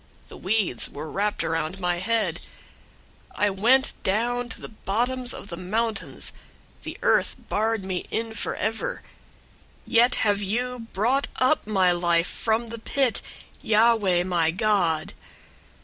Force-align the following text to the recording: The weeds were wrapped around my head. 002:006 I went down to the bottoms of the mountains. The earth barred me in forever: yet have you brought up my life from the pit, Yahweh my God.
The 0.29 0.37
weeds 0.37 0.89
were 0.89 1.11
wrapped 1.11 1.43
around 1.43 1.79
my 1.79 1.97
head. 1.97 2.37
002:006 3.37 3.43
I 3.43 3.49
went 3.51 3.93
down 4.01 4.49
to 4.49 4.59
the 4.59 4.69
bottoms 4.69 5.31
of 5.31 5.49
the 5.49 5.57
mountains. 5.57 6.33
The 6.81 6.97
earth 7.03 7.35
barred 7.49 7.83
me 7.83 8.07
in 8.09 8.33
forever: 8.33 9.03
yet 9.85 10.15
have 10.25 10.41
you 10.41 10.87
brought 10.91 11.27
up 11.35 11.67
my 11.67 11.91
life 11.91 12.25
from 12.25 12.69
the 12.69 12.79
pit, 12.79 13.21
Yahweh 13.61 14.23
my 14.23 14.49
God. 14.49 15.13